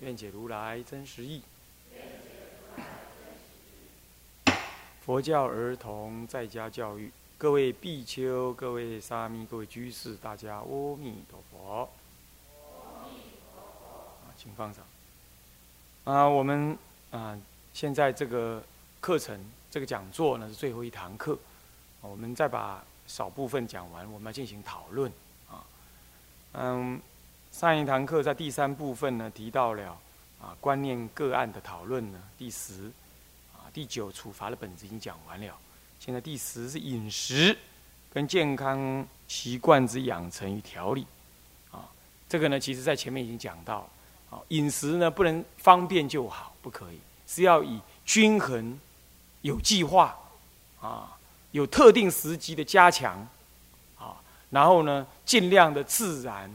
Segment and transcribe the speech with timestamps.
[0.00, 1.42] 愿解如来真实义。
[5.00, 11.88] 佛教儿童在家教育，各位比丘、各位沙弥、各位居士，大家阿弥陀佛。
[14.24, 14.84] 啊，请放上。
[16.04, 16.76] 啊，我们
[17.10, 17.38] 啊，
[17.72, 18.62] 现在这个
[19.00, 19.40] 课程、
[19.70, 21.38] 这个讲座呢是最后一堂课，
[22.00, 25.10] 我们再把少部分讲完，我们要进行讨论。
[25.48, 25.64] 啊，
[26.52, 27.00] 嗯。
[27.52, 29.98] 上一堂课在第三部分呢，提到了
[30.40, 32.92] 啊观念个案的讨论呢，第十
[33.54, 35.56] 啊第九处罚的本子已经讲完了，
[35.98, 37.56] 现在第十是饮食
[38.12, 41.06] 跟健康习惯之养成与调理。
[41.70, 41.88] 啊，
[42.28, 43.88] 这个呢其实在前面已经讲到，
[44.28, 48.78] 啊饮食呢不能方便就好，不可以，是要以均衡、
[49.40, 50.14] 有计划
[50.78, 51.16] 啊
[51.52, 53.26] 有特定时机的加强
[53.98, 54.20] 啊，
[54.50, 56.50] 然后呢尽量的自然。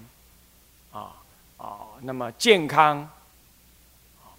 [0.91, 1.15] 啊
[1.57, 3.09] 啊，那么健康，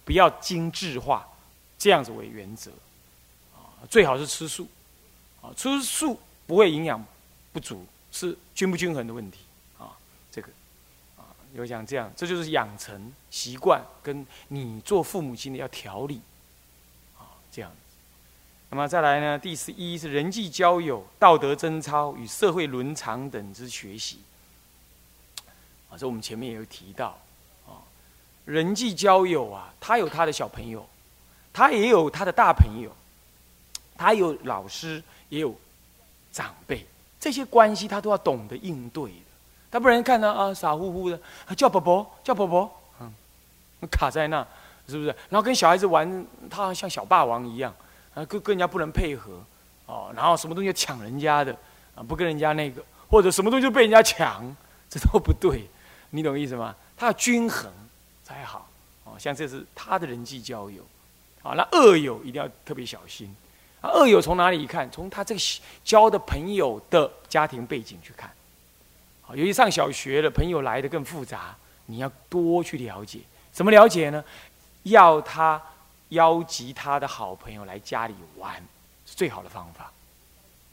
[0.05, 1.25] 不要精致化，
[1.77, 2.71] 这样子为原则，
[3.55, 4.67] 啊，最好是吃素，
[5.41, 7.03] 啊，吃素不会营养
[7.51, 9.39] 不足，是均不均衡的问题，
[9.79, 9.97] 啊，
[10.31, 10.49] 这个，
[11.17, 16.21] 啊，有讲这样，这就是养成习惯，跟你做父母亲的要调理，
[17.17, 17.71] 啊，这样。
[18.69, 24.19] 那么再来呢，第十一是人际交友、道德贞操与社会伦常等之学习。
[25.97, 27.17] 这我们前面也有提到，
[27.67, 27.77] 啊，
[28.45, 30.85] 人际交友啊，他有他的小朋友，
[31.51, 32.91] 他也有他的大朋友，
[33.97, 35.55] 他有老师，也有
[36.31, 36.85] 长辈，
[37.19, 39.17] 这些关系他都要懂得应对的。
[39.71, 41.19] 他不然看到啊傻乎乎的，
[41.55, 43.11] 叫伯伯叫伯伯，嗯，
[43.89, 44.45] 卡在那，
[44.87, 45.07] 是不是？
[45.29, 47.73] 然后跟小孩子玩，他像小霸王一样，
[48.13, 49.43] 啊，跟跟人家不能配合，
[49.87, 51.51] 哦，然后什么东西要抢人家的，
[51.95, 54.43] 啊，不跟人家那个，或者什么东西被人家抢，
[54.89, 55.67] 这都不对。
[56.15, 56.75] 你懂意思吗？
[56.95, 57.71] 他要均衡
[58.23, 58.69] 才好
[59.03, 59.17] 哦。
[59.17, 60.83] 像这是他的人际交友，
[61.41, 63.35] 啊，那恶友一定要特别小心。
[63.81, 64.89] 啊，恶友从哪里看？
[64.91, 65.41] 从他这个
[65.83, 68.31] 交的朋友的家庭背景去看。
[69.23, 71.55] 好，尤其上小学了，朋友来的更复杂，
[71.87, 73.19] 你要多去了解。
[73.51, 74.23] 怎么了解呢？
[74.83, 75.59] 要他
[76.09, 78.55] 邀集他的好朋友来家里玩，
[79.07, 79.91] 是最好的方法。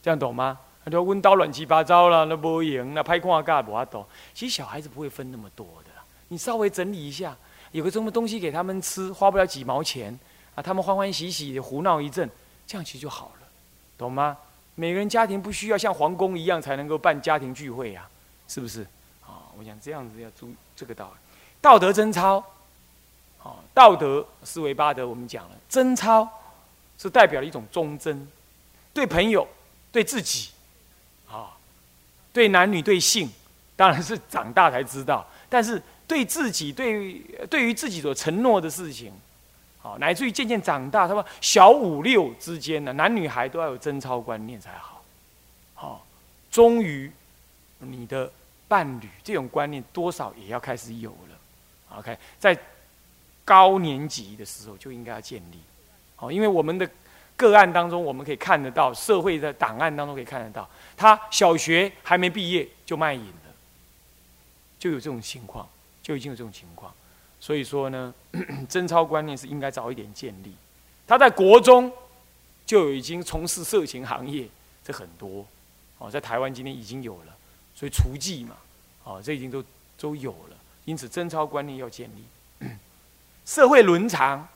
[0.03, 0.59] 这样懂吗？
[0.83, 4.03] 他说：“温刀乱七八糟了，那不赢，那拍框架不阿懂。
[4.33, 5.91] 其实小孩子不会分那么多的，
[6.29, 7.37] 你稍微整理一下，
[7.73, 10.19] 有个什么东西给他们吃，花不了几毛钱
[10.55, 12.29] 啊，他们欢欢喜喜的胡闹一阵，
[12.67, 13.47] 这样其实就好了，
[13.99, 14.39] 懂吗？
[14.75, 18.09] 每个人家庭不需要像皇宫一样才能够办家庭聚会呀，
[18.49, 18.81] 是不是？
[19.27, 21.19] 啊，我想这样子要注这个道理，
[21.61, 22.43] 道德贞操，
[23.43, 26.27] 啊，道德思维八德，我们讲了，贞操
[26.97, 28.27] 是代表了一种忠贞，
[28.95, 29.47] 对朋友，
[29.93, 30.49] 对自己。”
[32.33, 33.31] 对男女对性，
[33.77, 35.27] 当然是长大才知道。
[35.49, 37.19] 但是对自己，对
[37.49, 39.13] 对于自己所承诺的事情，
[39.79, 45.03] 好，乃至于渐渐长大，他说小五六之间呢，男女孩都要有贞操观念才好。
[45.75, 46.07] 好，
[46.51, 47.11] 终于
[47.79, 48.31] 你的
[48.69, 51.99] 伴侣这种观念多少也要开始有了。
[51.99, 52.57] OK，在
[53.45, 55.59] 高年级的时候就应该要建立。
[56.17, 56.89] 好，因为我们的。
[57.41, 63.55] 个案当中，我们可以看得到，社会的档案当中可以看得到，他小学还没毕业就卖淫了，
[64.79, 65.67] 就有这种情况，
[66.03, 66.93] 就已经有这种情况。
[67.41, 68.13] 所以说呢，
[68.69, 70.55] 贞操观念是应该早一点建立。
[71.07, 71.91] 他在国中
[72.67, 74.47] 就已经从事色情行业，
[74.85, 75.47] 这很多
[75.97, 77.35] 哦，在台湾今天已经有了，
[77.75, 78.57] 所以厨妓嘛，
[79.05, 79.65] 哦，这已经都
[79.99, 80.57] 都有了。
[80.85, 82.69] 因此，贞操观念要建立，
[83.47, 84.47] 社会伦常。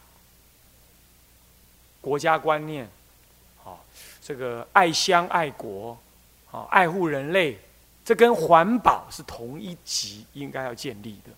[2.04, 2.86] 国家观念，
[3.62, 3.82] 好，
[4.20, 5.98] 这个爱乡爱国，
[6.44, 7.58] 好，爱护人类，
[8.04, 11.30] 这跟环保是同一级应该要建立的，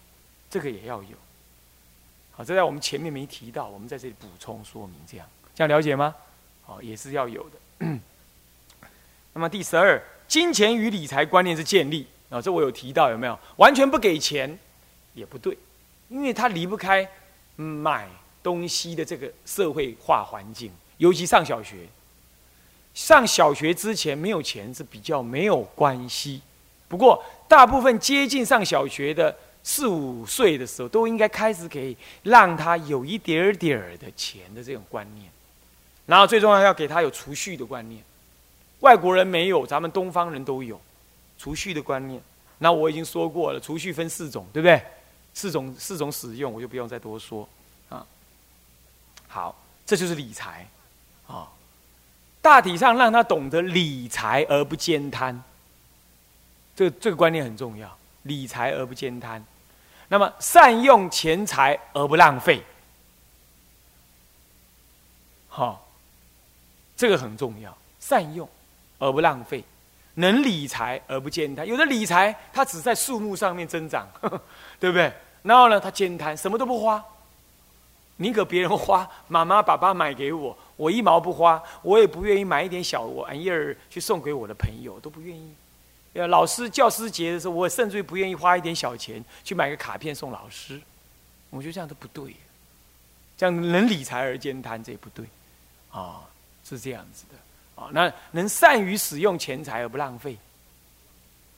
[0.50, 1.16] 这个也要有。
[2.32, 6.12] 好，这在我们前面没提到，我们在这里补充说明，这样这样了解吗？
[6.64, 7.86] 好，也是要有的。
[9.34, 13.38] 那么第十二，金钱与理财观念是建立啊，这我有提到有没有？
[13.54, 14.58] 完全不给钱
[15.14, 15.56] 也不对，
[16.08, 17.08] 因为他离不开
[17.54, 18.08] 买。
[18.46, 21.78] 东西的这个社会化环境，尤其上小学，
[22.94, 26.40] 上小学之前没有钱是比较没有关系。
[26.86, 35.28] 不过，大部分接近上小学的四五岁的时候，都应该开始给让他有一点点儿的钱的这种观念，
[36.06, 38.00] 然后最重要要给他有储蓄的观念。
[38.78, 40.80] 外国人没有，咱们东方人都有
[41.36, 42.22] 储蓄的观念。
[42.58, 44.80] 那我已经说过了，储蓄分四种，对不对？
[45.34, 47.46] 四种四种使用，我就不用再多说。
[49.36, 49.54] 好，
[49.84, 50.66] 这就是理财
[51.26, 51.46] 啊。
[52.40, 55.38] 大体上让他懂得理财而不兼贪，
[56.74, 57.98] 这这个观念很重要。
[58.22, 59.44] 理财而不兼贪。
[60.08, 62.62] 那么，善用钱财而不浪费，
[65.48, 65.86] 好，
[66.96, 67.76] 这个很重要。
[68.00, 68.48] 善用
[68.98, 69.62] 而不浪费，
[70.14, 71.66] 能理财而不兼贪。
[71.66, 74.08] 有的理财，它只在数目上面增长，
[74.80, 75.12] 对不对？
[75.42, 77.04] 然后呢，他兼贪，什么都不花，
[78.16, 85.54] 宁可别人花，妈妈、爸爸买给我，我一毛不花，我也不愿意买一点小玩意儿去送给我的朋友，都不愿意。
[86.14, 90.80] 呃，老师教师节的时候，我甚至于不愿意花一点小钱去买个卡片送老师。
[91.50, 92.34] 我觉得这样都不对，
[93.36, 95.26] 这样能理财而兼贪，这也不对，
[95.90, 96.22] 啊，
[96.64, 97.90] 是这样子的啊。
[97.92, 100.38] 那能善于使用钱财而不浪费，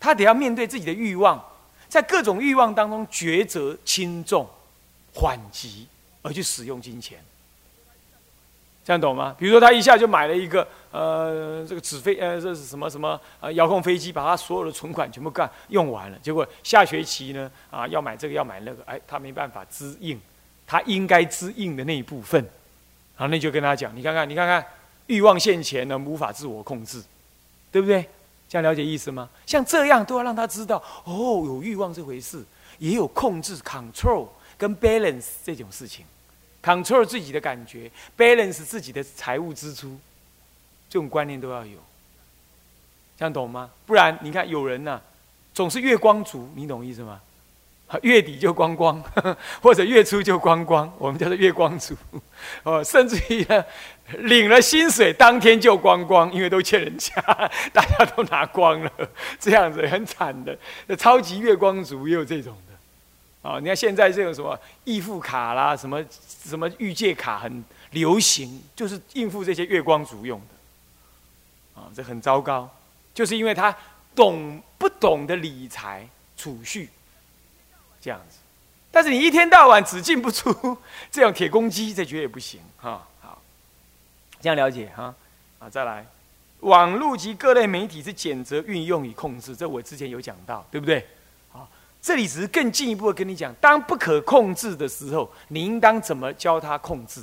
[0.01, 1.41] 他得要面对自己的欲望，
[1.89, 4.45] 在各种欲望当中抉择轻重
[5.15, 5.87] 缓急，
[6.23, 7.19] 而去使用金钱。
[8.85, 9.37] 这样懂吗？
[9.39, 16.19] 比如说，他一下就买了一个呃，这个纸飞呃，这是什么什么呃遥控飞机，把他所有的存款全部干用完了。
[16.23, 20.19] 结果下学期呢，啊，要买这个要买那个，哎，他没办法支应
[20.67, 22.43] 他应该支应的那一部分。
[23.19, 24.65] 然后那就跟他讲，你看看，你看看，
[25.07, 27.03] 欲望现前呢，无法自我控制，
[27.71, 28.09] 对不对？
[28.49, 29.29] 这样了解意思吗？
[29.45, 32.43] 像这样都要让他知道，哦，有欲望这回事，
[32.79, 36.05] 也有控制 （control） 跟 balance 这种事情。
[36.61, 39.99] control 自己的感觉，balance 自己的财务支出，
[40.91, 41.79] 这种观念都要有，
[43.17, 43.71] 这样懂吗？
[43.87, 45.01] 不然你看有人呢，
[45.55, 47.21] 总是月光族，你懂意思吗？
[48.03, 49.03] 月底就光光，
[49.63, 51.97] 或者月初就光光，我们叫做月光族。
[52.65, 53.65] 哦，甚至于呢，
[54.19, 57.15] 领了薪水当天就光光，因为都欠人家，
[57.73, 58.93] 大家都拿光了，
[59.41, 60.59] 这样子很惨的。
[60.99, 62.55] 超级月光族也有这种。
[63.49, 66.05] 啊，你看现在这种什么易付卡啦，什么
[66.45, 71.81] 什么预借卡很流行，就是应付这些月光族用的。
[71.81, 72.69] 啊，这很糟糕，
[73.15, 73.75] 就是因为他
[74.15, 76.07] 懂不懂得理财
[76.37, 76.91] 储蓄，
[78.03, 78.37] 这样子。
[78.91, 80.77] 但是你一天到晚只进不出，
[81.11, 83.07] 这样铁公鸡，这绝对不行哈。
[83.21, 83.41] 好，
[84.43, 85.15] 这样了解哈。
[85.59, 86.07] 啊，再来，
[86.61, 91.07] 网络及各类媒体是谴责运用与控制，这我之前有讲到，对不对？
[92.01, 97.23] 这里只是更进一步的跟你讲，当不可控制的时候，你应当怎么教他控制、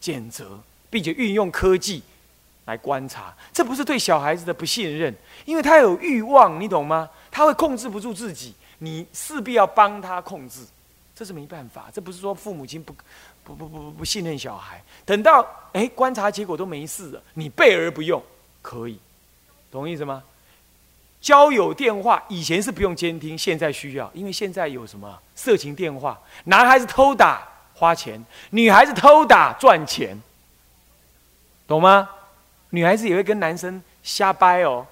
[0.00, 0.60] 谴责，
[0.90, 2.02] 并且运用科技
[2.66, 3.34] 来观察。
[3.52, 5.14] 这不是对小孩子的不信任，
[5.44, 7.08] 因为他有欲望，你懂吗？
[7.30, 10.60] 他会控制不住自己，你势必要帮他控制，
[11.14, 11.90] 这是没办法。
[11.92, 12.94] 这不是说父母亲不
[13.42, 18.22] 不不不不信任小孩，等到哎观察结果都没事了，你备而不用，
[18.62, 18.98] 可以，
[19.70, 20.22] 懂意思吗？
[21.26, 27.44] 交友电话以前是不用监听，现在需要，因为现在有什么色情电话，男孩子偷打
[27.74, 30.16] 花钱，女孩子偷打赚钱，
[31.66, 32.08] 懂吗？
[32.70, 34.86] 女孩子也会跟男生瞎掰哦，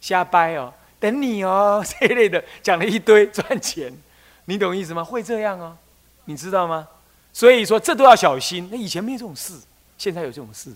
[0.00, 3.92] 瞎掰哦，等你哦 这一类的，讲了一堆赚钱，
[4.44, 5.02] 你懂意思吗？
[5.02, 5.76] 会这样哦，
[6.26, 6.86] 你知道吗？
[7.32, 8.68] 所以说这都要小心。
[8.70, 9.60] 那以前没有这种事，
[9.98, 10.72] 现在有这种事，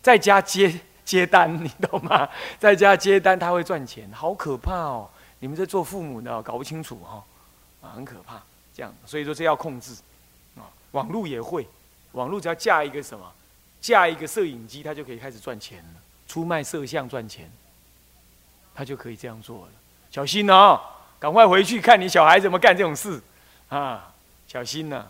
[0.00, 0.72] 在家接。
[1.10, 2.28] 接单，你懂吗？
[2.56, 5.10] 在家接单，他会赚钱，好可怕哦！
[5.40, 7.24] 你们在做父母的，搞不清楚哈，
[7.82, 8.40] 啊，很可怕。
[8.72, 9.92] 这样，所以说这要控制
[10.54, 10.70] 啊。
[10.92, 11.66] 网络也会，
[12.12, 13.28] 网络只要架一个什么，
[13.80, 17.50] 架一个摄影机，他就可以开始赚钱了，出卖摄像赚钱，
[18.72, 19.72] 他就可以这样做了。
[20.12, 20.80] 小心哦，
[21.18, 23.20] 赶快回去看你小孩怎么干这种事
[23.68, 24.14] 啊！
[24.46, 25.08] 小心呐。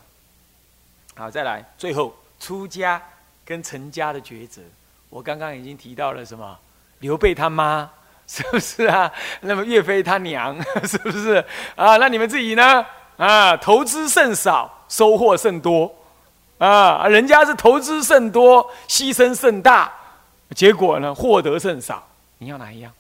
[1.15, 3.03] 好，再来，最后出家
[3.45, 4.63] 跟成家的抉择。
[5.11, 6.59] 我刚刚已经提到了什么？
[7.01, 7.91] 刘备他妈
[8.27, 9.13] 是不是啊？
[9.41, 11.45] 那么岳飞他娘 是不是
[11.77, 11.97] 啊？
[11.97, 12.87] 那你们自己呢？
[13.17, 15.93] 啊，投资甚少，收获甚多
[16.59, 17.07] 啊！
[17.07, 19.93] 人家是投资甚多，牺牲甚大，
[20.55, 22.07] 结果呢，获得甚少。
[22.39, 22.93] 你要哪一样？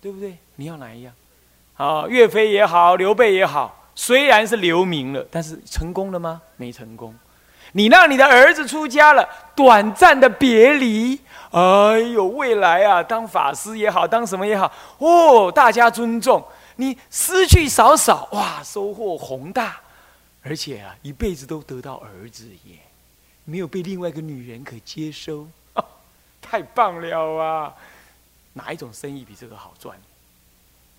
[0.00, 0.36] 对不对？
[0.56, 1.12] 你要哪一样？
[1.76, 6.40] 啊，岳飞也好，刘备也好，虽然是留名了，但是成功了吗？
[6.56, 7.14] 没成功。
[7.72, 16.44] 你让你的儿子出家了，短暂的别离，哎呦，未来啊，当法师也好，当什么也好，哦，大家尊重
[16.76, 19.80] 你，失去少少，哇，收获宏大，
[20.42, 22.76] 而且啊，一辈子都得到儿子耶，
[23.44, 25.46] 没有被另外一个女人可接收，
[26.40, 27.74] 太棒了啊！
[28.54, 29.96] 哪一种生意比这个好赚？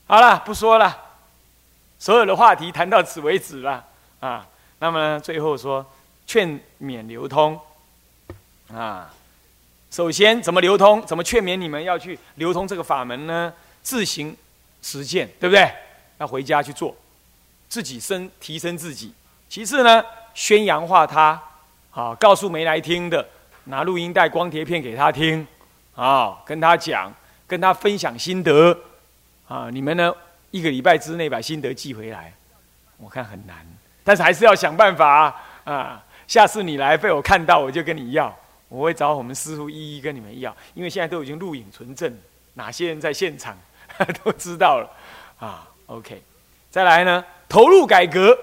[0.08, 0.98] 好了，不说了
[2.00, 3.86] 所有的话题谈到此为止了
[4.20, 4.46] 啊。
[4.80, 5.86] 那么，最后说
[6.32, 6.48] 劝
[6.82, 7.60] 勉流通
[8.74, 9.14] 啊。
[9.92, 11.06] 首先怎么流通？
[11.06, 13.54] 怎么劝勉你们要去流通这个法门呢？
[13.84, 14.34] 自行
[14.82, 15.70] 实践，对不对？
[16.20, 16.96] 要回家去做，
[17.68, 19.14] 自己升提升自己。
[19.50, 20.02] 其次呢，
[20.34, 21.38] 宣扬化他，
[21.92, 23.28] 啊，告诉没来听的，
[23.66, 25.46] 拿录音带、光碟片给他听，
[25.96, 27.14] 啊，跟他讲，
[27.46, 28.80] 跟他分享心得，
[29.50, 30.14] 啊，你们呢
[30.52, 32.34] 一个礼拜之内把心得寄回来，
[32.96, 33.68] 我看很难，
[34.06, 35.36] 但是还是要想办法
[35.66, 36.02] 啊。
[36.32, 38.34] 下次你来被我看到，我就跟你要，
[38.70, 42.18] 我会找我们师傅一一跟你们要，因为现在都已经录影存证，
[42.54, 43.58] 哪些人在现场
[44.24, 44.90] 都知道了，
[45.46, 46.24] 啊，OK，
[46.70, 48.38] 再来呢，投入改革。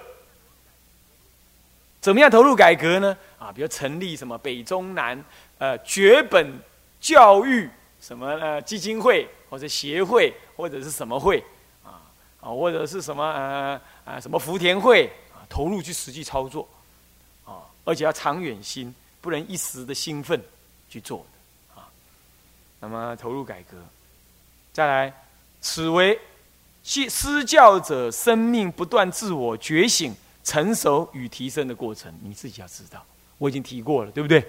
[1.99, 3.17] 怎么样投入改革呢？
[3.39, 5.25] 啊，比如成立什么北中南
[5.57, 6.61] 呃绝本
[7.01, 7.67] 教育
[7.99, 11.43] 什么呃基金会或者协会或者是什么会
[11.83, 12.05] 啊
[12.39, 16.69] 啊或者是什么呃啊什么福田会啊投入去实际操作，
[17.89, 20.39] 而且要长远心，不能一时的兴奋
[20.89, 21.89] 去做的啊。
[22.79, 23.77] 那么投入改革，
[24.71, 25.13] 再来，
[25.59, 26.19] 此为
[26.83, 30.15] 系施教者生命不断自我觉醒。
[30.41, 33.05] 成熟与提升的过程，你自己要知道。
[33.37, 34.43] 我已经提过了，对不对？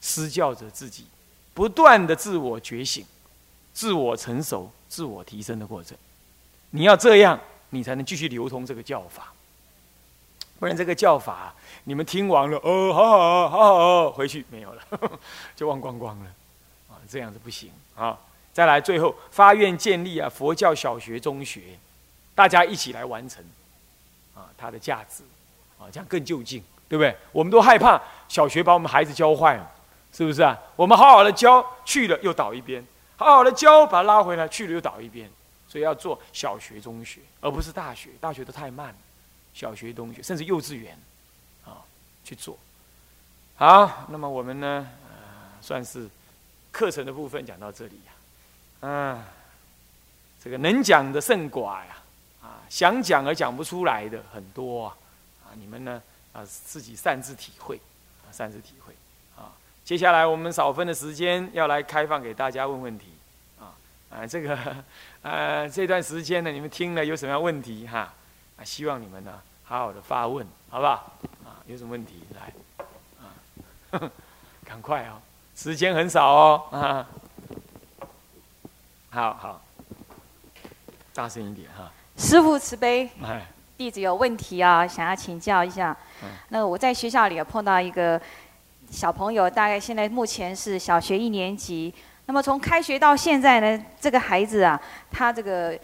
[0.00, 1.06] 施教者自己
[1.54, 3.04] 不断的自我觉醒、
[3.72, 5.96] 自我成熟、自我提升的过程，
[6.70, 9.32] 你要这样，你才能继续流通这个教法。
[10.60, 11.52] 不然这个教法，
[11.84, 14.82] 你们听完了，哦，好好好好，回去没有了，
[15.56, 16.26] 就忘光光了。
[16.90, 18.18] 啊，这样子不行啊！
[18.52, 21.62] 再来，最后发愿建立啊佛教小学、中学，
[22.34, 23.42] 大家一起来完成。
[24.34, 25.22] 啊，它的价值，
[25.78, 27.16] 啊，这样更就近，对不对？
[27.32, 29.70] 我们都害怕小学把我们孩子教坏了，
[30.12, 30.58] 是不是啊？
[30.76, 32.84] 我们好好的教去了又倒一边，
[33.16, 35.30] 好好的教把他拉回来去了又倒一边，
[35.66, 38.94] 所以要做小学、中学，而不是大学，大学都太慢了。
[39.54, 40.98] 小学、中学，甚至幼稚园，
[41.64, 41.82] 啊，
[42.24, 42.58] 去做。
[43.56, 46.08] 好，那么我们呢，呃，算是
[46.70, 48.12] 课程的部分讲到这里呀。
[48.80, 49.24] 嗯，
[50.42, 51.96] 这个能讲的甚寡呀。
[52.42, 54.96] 啊想讲而讲不出来的很多啊，
[55.44, 56.00] 啊，你们呢
[56.32, 57.76] 啊自己擅自体会，
[58.24, 58.94] 啊擅自体会，
[59.36, 59.52] 啊，
[59.84, 63.08] 接下来我们少分的时间要来开放给大家问问题，
[63.58, 63.76] 啊
[64.08, 64.84] 啊这个
[65.20, 68.14] 呃这段时间呢你们听了有什么样问题哈，
[68.60, 70.92] 啊希望你们呢好好的发问，好不好？
[71.44, 72.52] 啊有什么问题来，
[73.98, 74.10] 啊
[74.64, 75.16] 赶快哦，
[75.56, 77.06] 时间很少哦，啊，
[79.08, 79.62] 好好，
[81.14, 81.90] 大声一点哈。
[82.18, 83.08] 师父慈悲，
[83.78, 85.96] 弟子有问题啊，想要请教一下。
[86.50, 88.20] 那我在学校里有碰到一个
[88.90, 91.94] 小朋友，大概现在目前是小学一年级。
[92.26, 95.76] 那么从开学到现在呢，这个孩子啊，他这个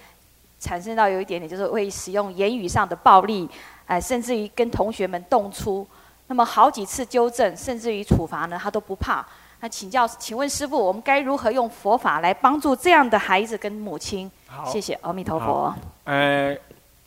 [0.66, 3.48] 产生到有一点点，就是会使用言语上的暴力，
[3.86, 5.86] 哎，甚至于跟同学们动粗。
[6.26, 9.24] 那么好几次纠正，甚至于处罚呢，他都不怕。
[9.60, 14.28] 那请教，请问师傅，我们该如何用佛法来帮助这样的孩子跟母亲？
[14.66, 15.72] 谢谢阿弥陀佛。
[16.02, 16.56] 呃，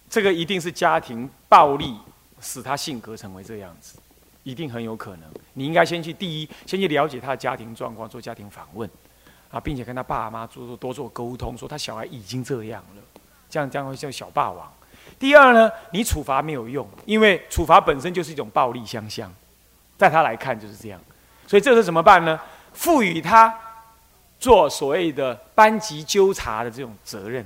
[0.10, 1.98] 这个一定是家庭暴力
[2.40, 4.00] 使他性格成为这样子，
[4.44, 5.30] 一定很有可能。
[5.54, 8.90] 你应该先去第一，先去了解他的家庭状况，做家庭访问，
[9.52, 13.04] 啊，并且跟他爸妈做做多做沟通，说他小孩已经这样了，
[13.50, 14.72] 这样将会叫小霸王。
[15.18, 19.30] 第二呢，你处罚没有用，因为处罚本身就是一种暴力相向，
[19.98, 21.00] 在他来看就是这样。
[21.48, 22.40] 所以这是怎么办呢？
[22.74, 23.54] 赋予他
[24.38, 27.46] 做所谓的班级纠察的这种责任，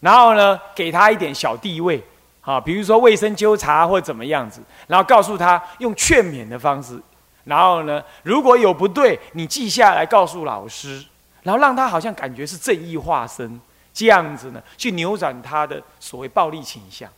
[0.00, 2.02] 然后呢，给他一点小地位，
[2.42, 7.00] 啊，比如说卫生纠察或怎么样子，然后告诉他用劝勉的方式，
[7.44, 11.02] 然后呢，如果有不对，你记下来告诉老师，
[11.44, 13.58] 然后让他好像感觉是正义化身，
[13.98, 17.10] 这样子呢，去扭转他的所谓暴力倾向。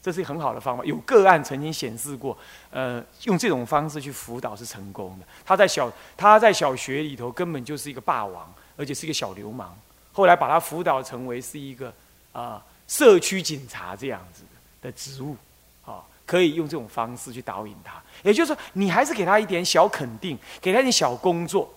[0.00, 2.36] 这是很好的方法，有个案曾经显示过，
[2.70, 5.26] 呃，用这种方式去辅导是成功的。
[5.44, 9.76] 他在小他在小学里头根本就是一个霸王，而且是一个小流氓。
[10.12, 11.92] 后来把他辅导成为是一个
[12.32, 14.44] 啊社区警察这样子
[14.80, 15.36] 的职务，
[15.84, 18.00] 啊，可以用这种方式去导引他。
[18.22, 21.72] 也就是说，你还是给他一点小肯定，给他一点小工作，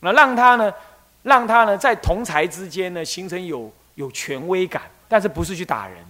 [0.00, 0.74] 那让他呢，
[1.22, 6.04] 让他呢在同才之间呢形成有有权威感，但是不是去打人。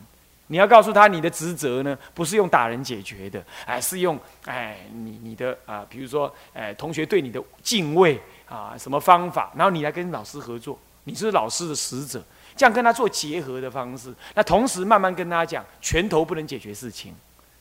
[0.52, 12.20] 你要告诉他，你的职责呢，不是用打人解决的，哎，是用哎，你你的啊，比如说，哎，同学对你的敬畏啊，什么方法，然后你来跟老师合作，你是老师的使者，
[12.56, 17.14] 这样跟他做结合的方式，那同时慢慢跟他讲，拳头不能解决事情，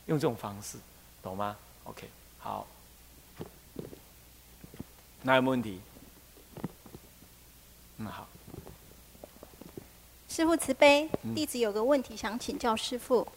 [0.07, 0.75] 用这种方式，
[1.21, 2.65] 懂吗？OK，好，
[5.21, 5.79] 那有没有问题？
[7.99, 8.27] 嗯，好。
[10.27, 13.27] 师父慈悲，弟子有个问题想请教师父。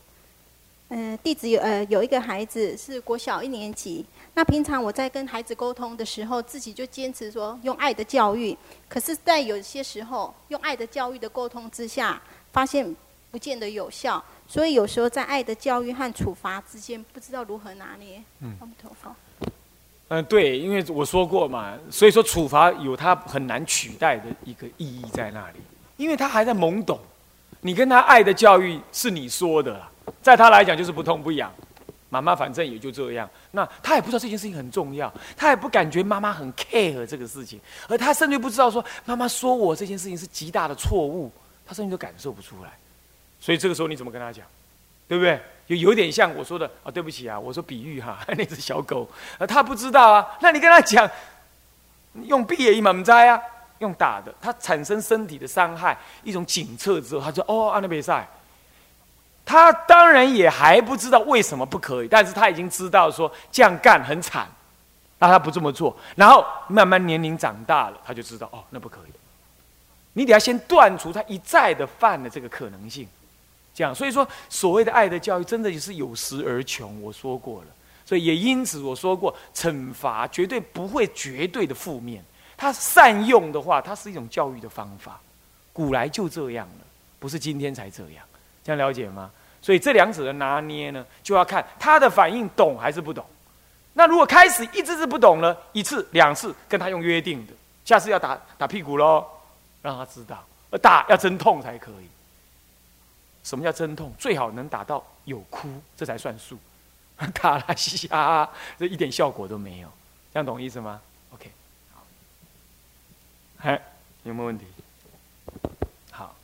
[0.89, 4.05] 嗯，弟子有呃有一个孩子是国小一年级，
[4.35, 8.57] 那平常我在跟孩子沟通的时候，自己就坚持说用爱的教育。
[8.91, 12.21] 可是，在有些时候，用爱的教育的沟通之下，
[12.53, 12.95] 发现
[13.31, 18.23] 不见得有效，所以有时候在爱的教育和处罚之间，不知道如何拿捏。
[18.41, 19.17] 嗯，阿弥陀佛。
[20.15, 25.59] 嗯，对，因为我说过嘛，所以说处罚有它很难取代的一个意义在那里，
[25.97, 27.01] 因为他还在懵懂。
[27.63, 29.81] 你跟他爱的教育是你说的。
[30.21, 31.51] 在他来讲就是不痛不痒，
[32.11, 33.27] 妈妈反正也就这样。
[33.53, 41.33] 那他也不知道这件事情很重要，他也不感觉妈妈很 care 这个事情，而他甚至不知道说妈妈说我这件事情是极大的错误，
[41.65, 42.71] 他甚至都感受不出来。
[43.41, 44.45] 所以这个时候你怎么跟他讲，
[45.09, 45.41] 对不对？
[45.75, 51.09] 就有点像我说的啊，对不起啊，我说比喻哈， 那只小狗，啊，他不知道啊，那你跟他讲，
[52.25, 53.41] 用闭眼一猛摘啊，
[53.79, 58.29] 用打的，他产生身体的伤害，一种警测之后，他说哦，阿那比赛。
[59.45, 64.47] 他当然也还不知道为什么不可以，但是他已经知道说这样干很惨，
[65.19, 69.13] 那他不这么做，然后慢慢年龄长大了，他就知道哦，那不可以。
[70.13, 73.09] 你得要先断除他一再的犯的这个可能性，
[73.75, 73.95] 这样。
[73.95, 77.03] 所以说，所谓的爱的教育，真的就是有时而穷。
[77.03, 77.69] 我说过了，
[78.05, 82.25] 所以也因此我说过，惩罚绝对不会绝对的负面，
[82.57, 85.21] 他善用的话，它是一种教育的方法，
[85.73, 86.85] 古来就这样了，
[87.19, 88.25] 不是今天才这样。
[88.65, 89.31] 这样了解吗？
[89.61, 93.25] 所以这两者的拿捏呢，就要看他的反应懂还是不懂。
[93.95, 97.53] 那如果开始一直是不懂了，一次两次跟他用约定的，
[97.85, 99.25] 下次要打打屁股喽，
[99.83, 100.45] 让他知道，
[100.81, 102.09] 打要真痛才可以。
[103.43, 104.13] 什么叫真痛？
[104.19, 106.59] 最好能打到有哭，这才算数。
[107.41, 109.89] 打了嘻哈，这一点效果都没有。
[110.33, 111.01] 这样懂意思吗
[111.33, 111.51] ？OK，
[113.59, 113.71] 好，
[114.25, 114.65] 有没有问题？
[116.11, 116.35] 好，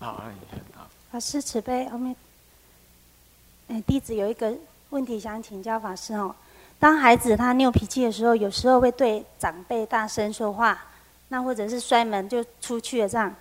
[0.00, 2.16] 好，你好法师慈悲，后面，
[3.68, 4.52] 哎，弟子有一个
[4.90, 6.34] 问题想请教法师哦。
[6.80, 10.86] 当孩子他拗脾气的时候，有时候会对长辈大声说话，
[11.28, 13.32] 那或者是摔门就出去了这样。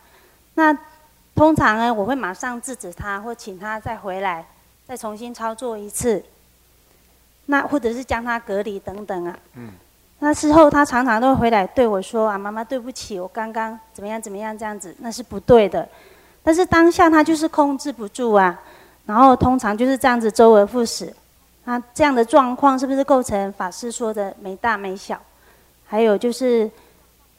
[0.54, 0.78] 那
[1.36, 4.46] 通常呢，我会马上制止他，或请他再回来，
[4.88, 6.24] 再重新操作一次。
[7.48, 9.38] 那或者是将他隔离等等啊。
[9.56, 9.70] 嗯。
[10.20, 15.88] 那事后他常常都会回来对我说：“啊，妈妈对不起，我刚刚怎么样怎么样这样子，那是不对的。”
[16.42, 18.58] 但是当下他就是控制不住啊，
[19.06, 21.14] 然后通常就是这样子周而复始，
[21.66, 25.20] 那这样的状况是不是构成法师说的没大没小？
[25.86, 26.72] 还有就是，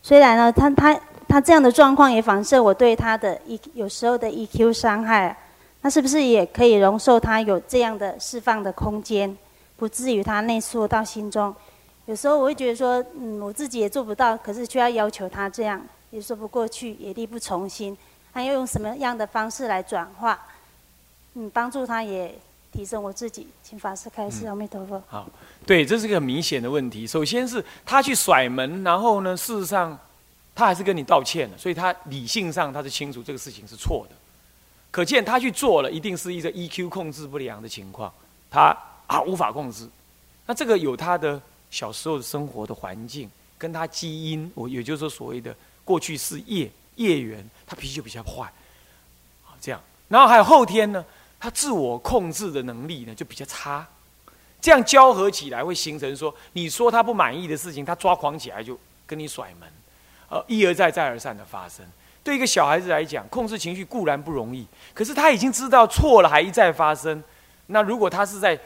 [0.03, 5.37] 虽然呢，他他他这样的状况也反射我对他的 E 有时候的 EQ 伤害，
[5.83, 9.37] 那是不是也可以容受他有这样的释放的空间，
[9.77, 11.55] 不至于他内缩到心中？
[12.07, 17.97] 有时候我会觉得说，嗯，我自己也做不到，可是却要要求他这样，也说不过去，也力不从心。
[18.33, 20.39] 他要用什么样的方式来转化？
[21.35, 22.33] 嗯，帮助他也
[22.71, 23.49] 提升我自己。
[23.63, 25.03] 请法师开示，阿弥陀佛。
[25.09, 25.27] 好，
[25.67, 27.07] 对，这是个很明显的问题。
[27.07, 29.99] 首先是他去甩门，然后呢，事实上
[30.57, 34.17] 他还是跟你道歉了，所以他理性上他是清楚这个事情是错的。
[34.91, 38.13] 可见他去做了，一定是一个 EQ 控制不良的情况，
[38.51, 39.89] 他啊无法控制。
[40.47, 41.41] 那这个有他的
[41.71, 46.69] 小时候的生活的环境，跟他基因，我也就是说所谓的过去是业。
[46.97, 48.51] 业缘，他脾气就比较坏，
[49.61, 51.05] 这样，然后还有后天呢，
[51.39, 53.87] 他自我控制的能力呢就比较差，
[54.63, 59.71] 这样交合起来会形成说，你说他不满意的事情，他抓狂起来就跟你甩门，
[60.29, 61.85] 呃，一而再再而三的发生。
[62.23, 67.23] 对一个小孩子来讲，控制情绪固然不容易，可是他已经知道错了还一再发生，
[67.67, 68.59] 那如果他是在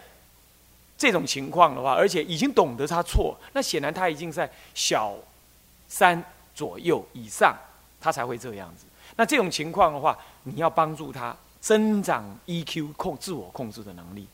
[0.96, 5.14] 这种情况的话，而且已经懂得他错，那显然他已经在小
[5.88, 6.22] 三
[6.54, 7.54] 左右以上。
[8.02, 8.86] 他才会这样子。
[9.16, 14.26] 那这种情况的话，你要帮助他增长 EQ 控自我控制的能力。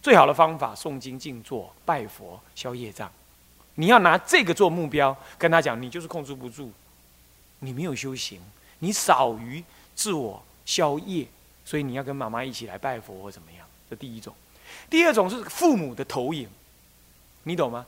[0.00, 3.12] 最好的方法，诵经静坐、拜佛消业障。
[3.74, 6.70] 你要拿这个做目标，跟他讲，你就是控制不住，
[7.60, 8.40] 你没有修行，
[8.80, 9.62] 你少于
[9.94, 11.26] 自我消业，
[11.64, 13.66] 所以你要跟妈妈一起来拜佛或怎么样。
[13.88, 14.34] 这第一种。
[14.88, 16.48] 第二种是父母的投影，
[17.44, 17.86] 你懂吗？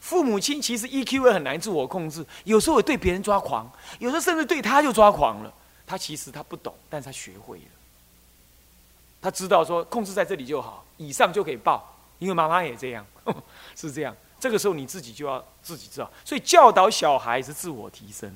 [0.00, 5.54] 父母亲其实 EQ 也很难自我控制，有时候会对别人抓狂，有时候甚至对他就抓狂了。
[5.86, 7.64] 他其实他不懂，但是他学会了。
[9.20, 13.06] 他知道说控制在这里就好，以上就可以报，因为妈妈也这样，
[13.76, 14.16] 是这样。
[14.42, 18.28] 这个时候你自己就要自己知道，所以教导小孩是自我提升，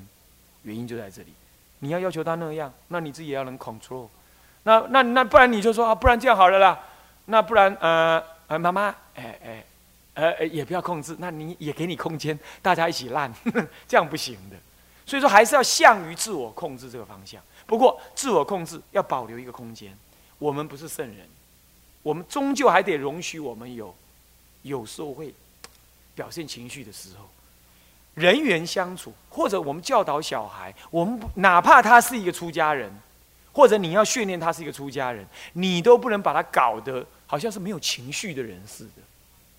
[0.63, 1.33] 原因就在这里。
[1.79, 4.07] 你要要求他那样，那你自己也要能 control。
[4.63, 6.79] 那那那不然你就说啊，不然这样好了啦。
[7.25, 9.65] 那不然呃呃妈妈，哎哎。
[10.19, 13.31] 呃，也不要控制，那你也给你空间，大家一起烂，
[13.87, 14.55] 这样不行的。
[15.05, 19.95] 所以说，还是要向于自我控制这个方向，不过自我控制要保留一个空间。
[20.39, 21.27] 我们不是圣人，
[22.01, 23.93] 我们终究还得容许我们有
[24.63, 25.31] 有时候会
[26.17, 27.29] 表现情绪的时候。
[28.15, 32.91] 人缘相处，或者我们教导小孩，我们哪怕他是一个出家人，
[33.53, 39.03] 或者你要训练他是一个出家人，你都不能把他搞得好像是没有情绪的人似的，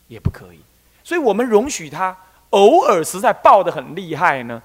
[0.08, 0.58] 也不可以。
[1.04, 2.16] 所以我们容许他
[2.50, 4.60] 偶尔实在爆得很厉害呢，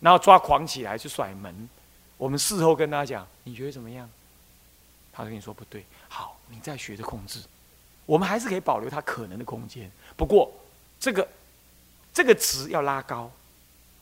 [0.00, 1.68] 然后抓狂起来去甩门。
[2.16, 4.08] 我们事后跟他讲，你觉得怎么样？
[5.12, 7.40] 他跟你说不对，好，你再学着控制。
[8.06, 10.50] 我们还是可以保留他可能的空间，不过
[11.04, 11.28] 这个。
[12.14, 13.28] 这个值要拉高，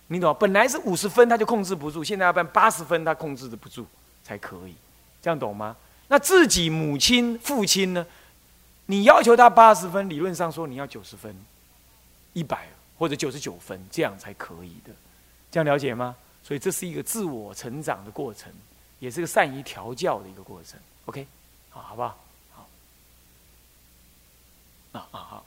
[0.08, 0.36] 你懂吗？
[0.38, 3.86] 本来是五十分，他就控制不住，现在要办八十分，他控制的不住
[4.22, 4.74] 才可以，
[5.22, 5.74] 这样懂吗？
[6.08, 8.06] 那自己母亲、父亲呢？
[8.84, 11.34] 你要求他八十分，理论上说你要九十分、
[12.34, 14.92] 一百或者九十九分，这样才可以的，
[15.50, 16.14] 这样了解吗？
[16.44, 18.52] 所以这是一个自我成长的过程，
[18.98, 20.78] 也是个善于调教的一个过程。
[21.06, 21.26] OK，
[21.70, 22.18] 好，好不好？
[22.50, 22.68] 好，
[24.92, 25.46] 啊啊好。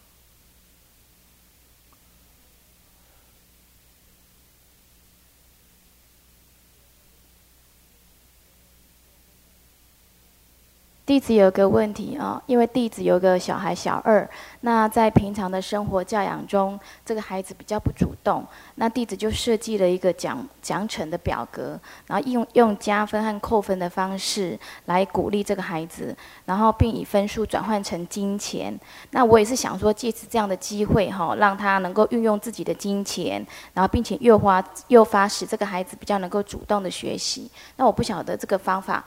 [11.06, 14.28] 弟子有个问题啊，因为弟子有个小孩小二，
[14.62, 26.16] 那在平常的生活教养中，这个孩子比较不主动，那弟子就设计了一个奖奖惩的表格，然后用用加分和扣分的方式来鼓励这个孩子，
[26.46, 28.76] 然后并以分数转换成金钱。
[29.12, 37.48] 那我也是想说，借此这样的机会哈，让他能够运用自己的金钱，然后并且诱发诱发使这个孩子比较能够主动的学习。
[37.76, 39.06] 那我不晓得这个方法。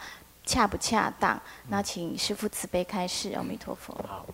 [0.48, 1.38] 恰不恰当？
[1.68, 3.32] 那请师父慈悲开示。
[3.37, 3.94] 阿弥陀佛。
[4.08, 4.24] 好，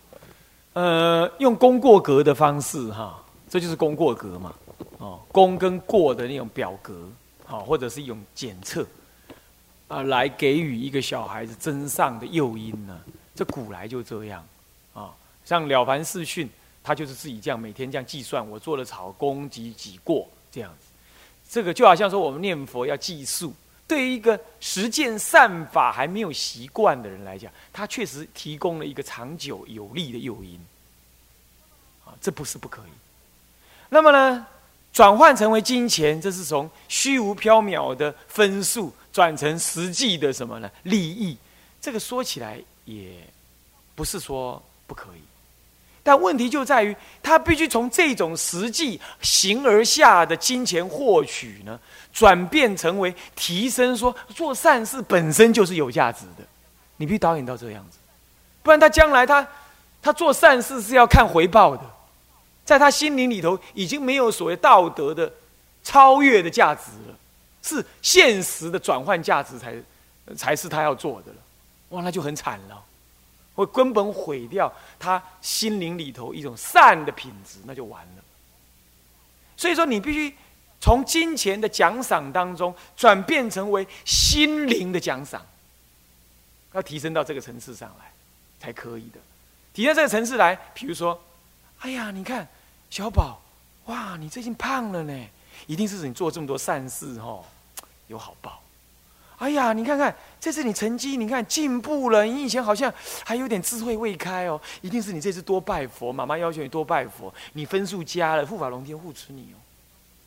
[0.71, 4.55] 呃，用功过格的方式哈，这就是功过格嘛。
[4.99, 7.09] 哦，功跟过的那种表格，
[7.43, 8.87] 好，或者是一种检测
[9.89, 12.97] 啊，来给予一个小孩子真上的诱因呢。
[13.35, 14.41] 这古来就这样
[14.93, 15.11] 啊，
[15.43, 16.47] 像《了凡四训》，
[16.81, 20.87] 他就是自己这样每天这样计算，我做了草功几几过这样子。
[21.49, 23.53] 这个就好像说我们念佛要计数。
[23.87, 30.59] 对于一个实践善法还没有习惯的人来讲，他确实提供了一个长久有利的诱因，
[32.03, 32.91] 啊，这不是不可以。
[33.89, 34.47] 那么呢，
[34.91, 40.71] 转换成为金钱，这是从虚无缥缈的分数转成实际的什么呢？
[40.83, 41.37] 利益。
[41.79, 43.19] 这个说起来也
[43.93, 45.21] 不是说不可以，
[46.05, 51.79] 但问题就在于，他必须从这种实际形而下的金钱获取呢。
[52.13, 56.45] 转变成为提升，说做善事本身就是有价值的，
[56.95, 57.97] 你必须导演到这样子，
[58.63, 59.45] 不然他将来他
[60.01, 61.83] 他做善事是要看回报的，
[62.63, 65.29] 在他心灵里头已经没有所谓道德的
[65.83, 67.15] 超越的价值了，
[67.61, 69.75] 是现实的转换价值才
[70.37, 71.37] 才是他要做的了，
[71.89, 72.81] 哇，那就很惨了，
[73.55, 78.23] 会根本毁掉他心灵里头一种善的品质，那就完了。
[79.57, 80.35] 所以说，你必须。
[80.81, 85.43] 从金钱的奖赏当中转变成为心灵的奖赏，
[86.73, 88.11] 要提升到这个层次上来
[88.59, 89.19] 才可以的。
[89.73, 91.19] 提升这个层次来，比如说，
[91.79, 92.47] 哎呀，你看
[92.91, 93.41] 小宝，
[93.85, 95.27] 哇，你最近胖了呢，
[95.65, 97.43] 一定是你做这么多善事哦，
[98.07, 98.61] 有好报。
[99.37, 102.93] 哎呀，你看看这次你成绩，你看进步了，你以前好像
[103.23, 109.57] 还有点智慧未开哦，一定是你这次多拜佛，妈妈要求你多拜佛，你分数加了，护法龙天护持你哦，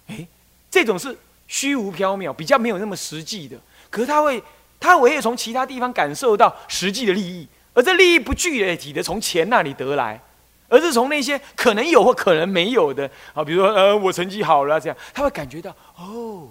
[0.08, 0.26] 哎。
[0.70, 1.16] 这种是
[1.46, 3.56] 虚无缥缈，比较没有那么实际的。
[3.88, 4.40] 可是他会，
[4.78, 10.20] 他唯有从其他地方感受到实际的利益，而这利益不具体的从钱那里得来，
[10.68, 16.46] 而是从那些可能有或可能没有的啊，比如说呃，我成绩好了这样，他会感觉到哦，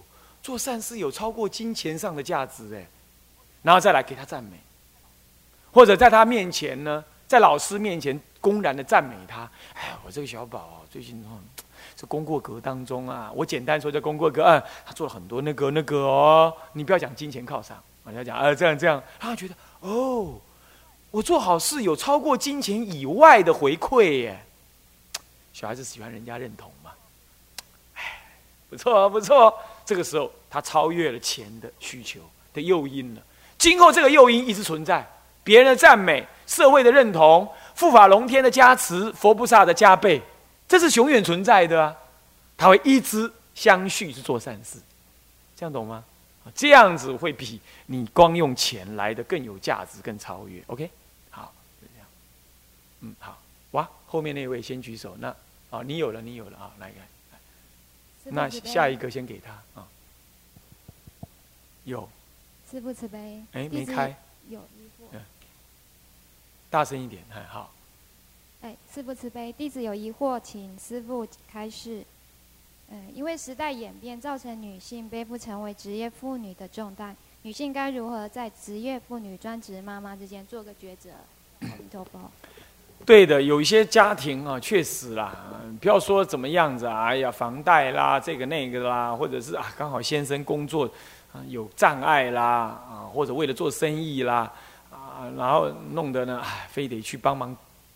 [0.48, 2.88] 做善事有超过金钱上的价值哎，
[3.64, 4.52] 然后再来给他赞美，
[5.74, 9.42] 或者在他面前呢，在老师面前公然的赞美他，
[9.74, 11.36] 哎，我这个小宝最近哦。
[11.98, 16.54] 这功过格当中啊，我简单说，这功过格，嗯，他做了很多那个那个哦。
[16.72, 20.40] 你不要讲金钱靠上，你要讲啊，这样这样，他觉得哦，
[21.12, 24.46] 我做好事有超过金钱以外的回馈耶。
[25.52, 26.92] 小孩子喜欢人家认同嘛，
[27.96, 28.22] 哎，
[28.70, 29.54] 不错不错。
[29.88, 32.20] 这个时候他超越了钱的需求
[32.54, 33.22] 的诱因了。
[33.58, 35.04] 今后这个诱因一直存在，
[35.46, 37.48] 别人的赞美、社会的认同、
[37.80, 40.22] 护法龙天的加持、佛菩萨的加倍。
[40.68, 41.96] 这是永远存在的啊，
[42.58, 44.78] 他会一直相续去做善事，
[45.56, 46.04] 这样懂吗？
[46.54, 50.62] 这样子会比你光用钱来的更有价值、更超越。
[50.68, 50.90] OK，
[51.30, 52.08] 好，就这样。
[53.02, 53.38] 嗯，好，
[53.72, 55.34] 哇，后面那位先举手，那
[55.70, 57.08] 啊，你有了，你有了啊，来来，
[58.30, 59.88] 那下一个先给他啊，
[61.86, 62.08] 有，
[62.70, 63.44] 师父慈悲。
[63.54, 64.16] 哎，没开。
[64.50, 65.18] 有疑惑。
[66.70, 67.72] 大声一点，哎，好。
[68.62, 72.04] 哎，师父慈悲，弟子有疑惑，请师父开示。
[72.90, 81.10] 嗯，因为时代演变，造成女性背负成为职业妇女的重担，女性该如何在职业妇女、专职妈妈之间做个抉择？
[81.62, 82.32] 阿弥陀佛。
[83.08, 85.34] 对的，有一些家庭啊，确实啦，
[85.80, 90.84] 不要说怎么样子，哎呀，房贷啦，这个那个啦，或者是啊，刚好先生工作
[91.32, 94.52] 啊有障碍啦，啊，或者为了做生意啦，
[94.92, 97.56] 啊，然后弄得呢，哎，非得去帮忙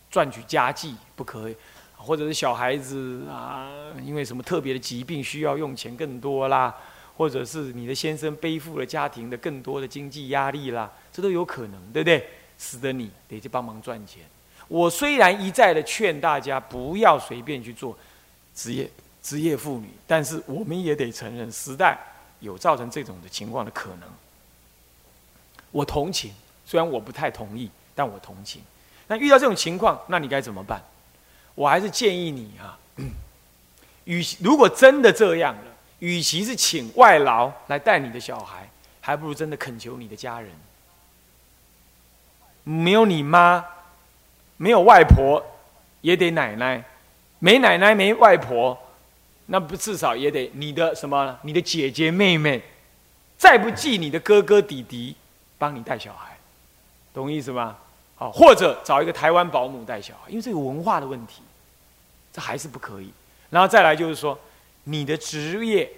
[0.09, 1.55] 赚取家计不可以，
[1.97, 3.67] 或者是小孩子啊，
[4.01, 6.73] 因为什么特别的疾病需要用钱更多啦，
[7.17, 12.25] 或者是你的先生背负了家庭的更多的经济压力啦，这都有可能，对不对？
[12.57, 14.23] 使得你得去帮忙赚钱。
[14.71, 17.95] 我虽然一再的劝大家不要随便去做
[18.55, 18.89] 职业
[19.21, 21.99] 职业妇女，但是我们也得承认时代
[22.39, 24.09] 有造成这种的情况的可能。
[25.71, 26.33] 我同情，
[26.65, 28.61] 虽然我不太同意，但我同情。
[29.07, 30.81] 那遇到这种情况，那你该怎么办？
[31.53, 32.79] 我还是建议你啊，
[34.05, 35.63] 与其如果真的这样了，
[35.99, 38.69] 与其是请外劳来带你的小孩，
[39.01, 40.49] 还不如真的恳求你的家人，
[42.63, 43.65] 没有你妈。
[44.61, 45.43] 没有外婆，
[46.01, 46.83] 也得奶奶；
[47.39, 48.77] 没奶奶没外婆，
[49.47, 51.35] 那不至少也得你的什么？
[51.41, 52.61] 你的姐姐妹妹，
[53.39, 55.15] 再不济你的哥哥弟弟，
[55.57, 56.37] 帮你带小孩，
[57.11, 57.75] 懂意思吗？
[58.15, 61.41] 好，或者找一个台湾保姆带小孩，因为这个文化的问题，
[62.31, 63.11] 这还是不可以。
[63.49, 64.37] 然后再来就是说，
[64.83, 65.91] 你的职业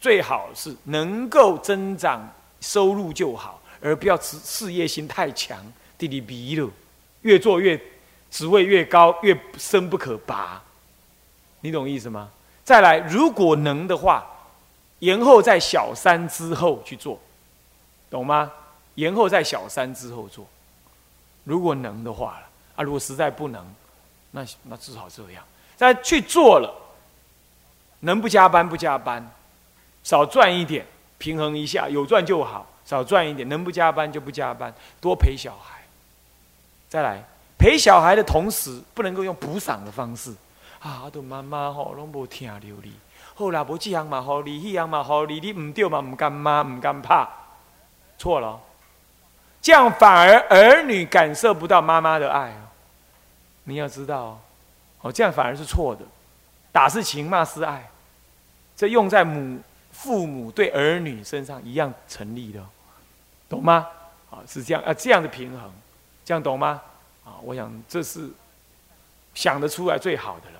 [0.00, 2.28] 最好是能够增长
[2.60, 5.56] 收入就好，而不要事事业心太强，
[5.96, 6.68] 弟弟逼了，
[7.22, 7.80] 越做越。
[8.30, 10.62] 职位越高，越深不可拔，
[11.60, 12.30] 你懂意思吗？
[12.64, 14.26] 再来，如果能的话，
[14.98, 17.18] 延后在小三之后去做，
[18.10, 18.52] 懂吗？
[18.96, 20.46] 延后在小三之后做，
[21.44, 23.64] 如果能的话了啊，如果实在不能，
[24.32, 25.42] 那那至少这样，
[25.76, 26.74] 再去做了，
[28.00, 29.26] 能不加班不加班，
[30.02, 30.84] 少赚一点，
[31.16, 35.82] 平衡一下，有赚就好，少赚一点，能不加班就不加班，多陪小孩，
[36.88, 37.24] 再来。
[37.58, 40.32] 陪小孩的同时，不能够用补偿的方式。
[40.78, 42.92] 啊，都妈妈吼，拢无听着你。
[43.34, 47.28] 后来无这样嘛，好你，那样嘛，好你，你唔对嘛，唔敢骂，唔敢怕，
[48.16, 48.60] 错了。
[49.60, 52.70] 这样反而儿女感受不到妈妈的爱哦。
[53.64, 54.40] 你要知道
[55.00, 56.04] 哦，这样反而是错的。
[56.70, 57.90] 打是情，骂是爱，
[58.76, 59.58] 这用在母
[59.90, 62.64] 父母对儿女身上一样成立的，
[63.48, 63.86] 懂吗？
[64.30, 65.72] 啊，是这样啊，这样的平衡，
[66.24, 66.80] 这样懂吗？
[67.28, 68.30] 啊，我想这是
[69.34, 70.57] 想得出来最好的了。